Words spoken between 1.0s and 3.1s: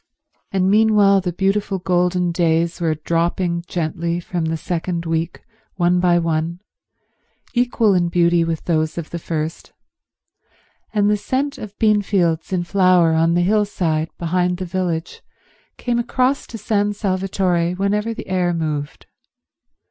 the beautiful golden days were